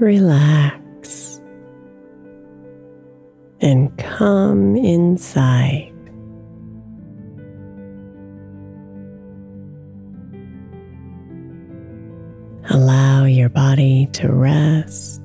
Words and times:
Relax 0.00 1.40
and 3.60 3.96
come 3.98 4.74
inside. 4.76 5.92
Allow 12.70 13.24
your 13.24 13.48
body 13.48 14.08
to 14.12 14.32
rest. 14.32 15.20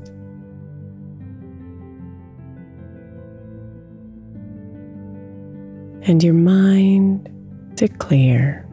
And 6.08 6.24
your 6.24 6.34
mind 6.34 7.30
to 7.78 7.88
clear. 7.88 8.65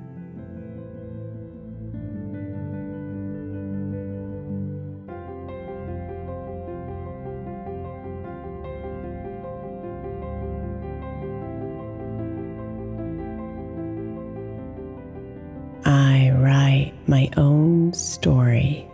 My 17.07 17.29
own 17.37 17.93
story 17.93 18.89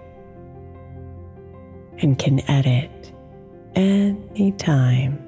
and 1.98 2.18
can 2.18 2.40
edit 2.50 3.12
anytime. 3.74 5.24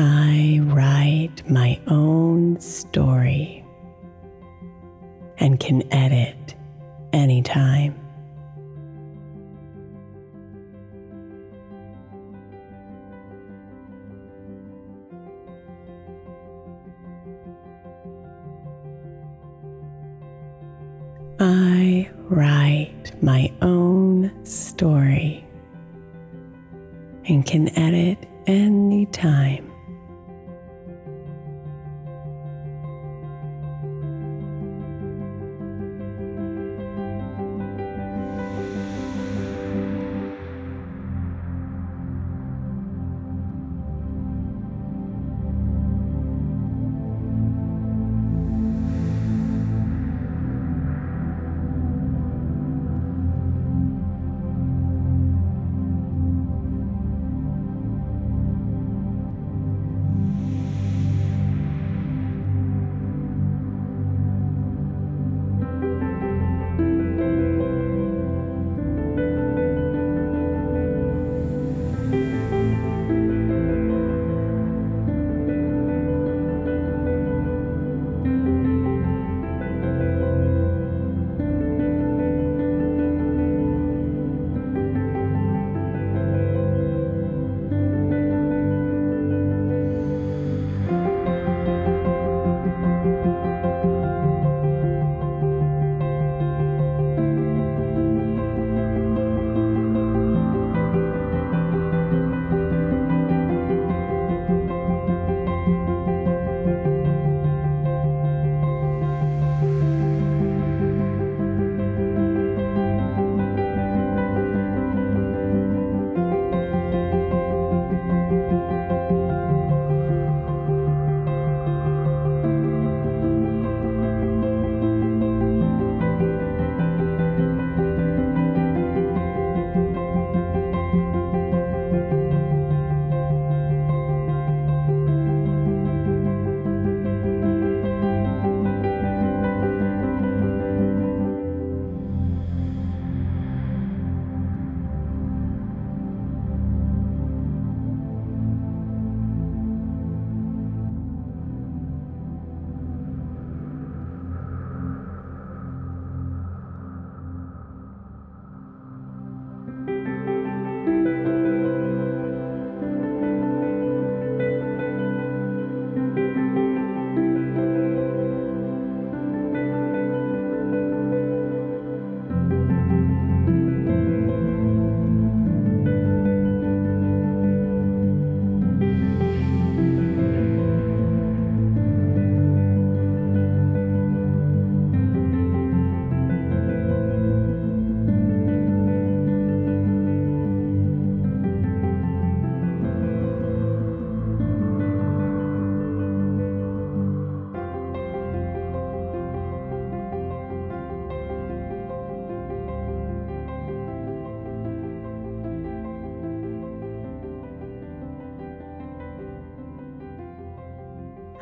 I 0.00 0.60
write 0.62 1.50
my 1.50 1.80
own 1.88 2.60
story 2.60 3.64
and 5.48 5.58
can 5.58 5.82
edit 5.90 6.54
anytime. 7.14 7.98
I 21.40 22.10
write 22.28 23.12
my 23.22 23.50
own 23.62 24.30
story 24.44 25.46
and 27.24 27.46
can 27.46 27.70
edit 27.78 28.18
anytime. 28.46 29.67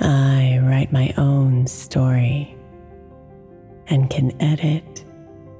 I 0.00 0.60
write 0.62 0.92
my 0.92 1.14
own 1.16 1.66
story 1.66 2.56
and 3.88 4.10
can 4.10 4.40
edit 4.40 5.04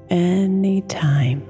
anytime. 0.09 1.47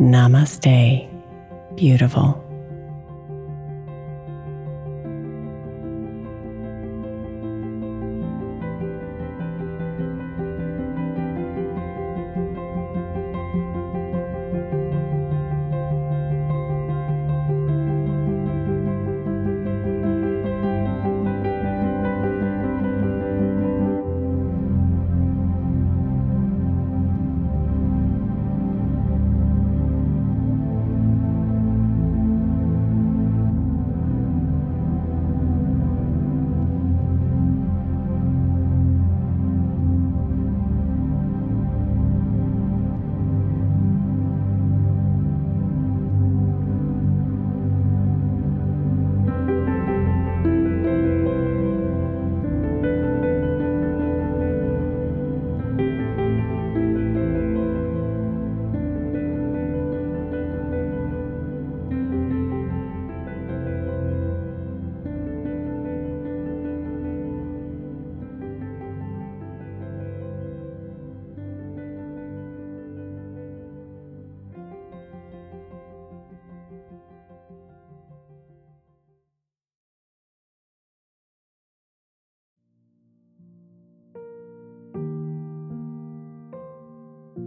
Namaste, 0.00 1.08
beautiful. 1.76 2.43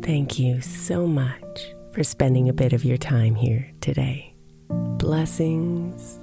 Thank 0.07 0.39
you 0.39 0.61
so 0.61 1.05
much 1.05 1.73
for 1.91 2.01
spending 2.01 2.47
a 2.47 2.53
bit 2.53 2.71
of 2.71 2.85
your 2.85 2.95
time 2.95 3.35
here 3.35 3.69
today. 3.81 4.33
Blessings 4.69 6.17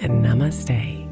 and 0.00 0.24
namaste. 0.24 1.10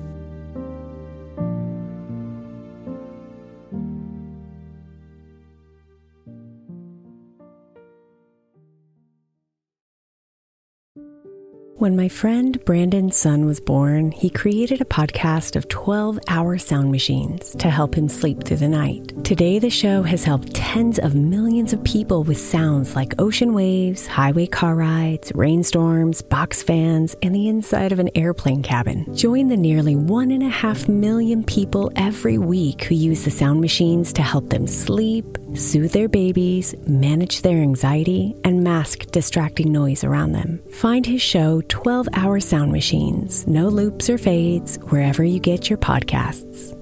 When 11.76 11.96
my 11.96 12.08
friend 12.08 12.64
Brandon's 12.64 13.19
son 13.19 13.44
was 13.44 13.61
born, 13.61 14.12
he 14.12 14.31
created 14.31 14.81
a 14.81 14.87
podcast 14.87 15.55
of 15.55 15.69
12 15.69 16.19
hour 16.29 16.56
sound 16.56 16.91
machines 16.91 17.55
to 17.56 17.69
help 17.69 17.94
him 17.94 18.08
sleep 18.08 18.44
through 18.44 18.56
the 18.56 18.69
night. 18.69 19.09
Today, 19.31 19.60
the 19.60 19.70
show 19.70 20.03
has 20.03 20.25
helped 20.25 20.55
tens 20.55 20.99
of 20.99 21.15
millions 21.15 21.72
of 21.72 21.84
people 21.84 22.25
with 22.25 22.37
sounds 22.37 22.96
like 22.96 23.15
ocean 23.20 23.55
waves, 23.55 24.08
highway 24.08 24.49
car 24.49 24.75
rides, 24.75 25.31
rainstorms, 25.37 26.20
box 26.20 26.65
fans, 26.65 27.15
and 27.22 27.32
the 27.32 27.46
inside 27.46 27.93
of 27.93 28.01
an 28.01 28.10
airplane 28.17 28.60
cabin. 28.60 29.06
Join 29.15 29.46
the 29.46 29.56
nearly 29.56 29.94
one 29.94 30.32
and 30.32 30.43
a 30.43 30.49
half 30.49 30.89
million 30.89 31.44
people 31.44 31.93
every 31.94 32.39
week 32.39 32.82
who 32.82 32.96
use 32.96 33.25
the 33.25 33.31
sound 33.31 33.60
machines 33.60 34.13
to 34.15 34.22
help 34.22 34.51
them 34.51 34.67
sleep, 34.67 35.39
soothe 35.55 35.93
their 35.93 36.08
babies, 36.08 36.75
manage 36.89 37.43
their 37.43 37.58
anxiety, 37.58 38.34
and 38.43 38.65
mask 38.65 39.13
distracting 39.13 39.70
noise 39.70 40.03
around 40.03 40.32
them. 40.32 40.60
Find 40.72 41.06
his 41.06 41.22
show 41.22 41.63
12 41.69 42.08
hour 42.15 42.41
sound 42.41 42.72
machines, 42.72 43.46
no 43.46 43.69
loops 43.69 44.10
or 44.10 44.19
fades, 44.19 44.75
wherever 44.89 45.22
you 45.22 45.39
get 45.39 45.70
your 45.70 45.79
podcasts. 45.79 46.77